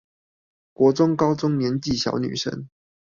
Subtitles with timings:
[0.73, 2.67] 國中高中年紀小女生